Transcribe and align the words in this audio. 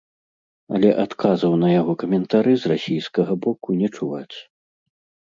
Але 0.77 0.89
адказаў 1.03 1.51
на 1.63 1.67
яго 1.79 1.93
каментары 2.03 2.53
з 2.61 2.71
расійскага 2.71 3.31
боку 3.43 3.77
не 3.83 3.87
чуваць. 3.97 4.37